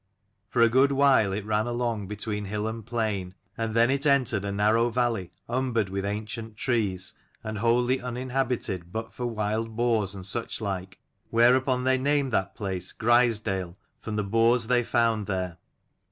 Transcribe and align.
For 0.49 0.63
a 0.63 0.67
good 0.67 0.91
while 0.91 1.31
it 1.31 1.45
ran 1.45 1.67
along 1.67 2.07
between 2.07 2.45
hill 2.45 2.67
and 2.67 2.83
plain; 2.83 3.35
and 3.55 3.75
then 3.75 3.91
it 3.91 4.07
entered 4.07 4.43
a 4.43 4.51
narrow 4.51 4.89
valley 4.89 5.31
umbered 5.47 5.89
with 5.89 6.05
ancient 6.05 6.57
trees, 6.57 7.13
and 7.43 7.59
wholly 7.59 8.01
uninhabited 8.01 8.91
but 8.91 9.13
for 9.13 9.27
wild 9.27 9.75
boars 9.75 10.15
and 10.15 10.25
such 10.25 10.59
like, 10.59 10.97
whereupon 11.29 11.83
they 11.83 11.99
named 11.99 12.31
that 12.31 12.55
place 12.55 12.91
Grisdale, 12.93 13.75
from 13.99 14.15
the 14.15 14.23
boars 14.23 14.65
they 14.65 14.83
found 14.83 15.27
there. 15.27 15.59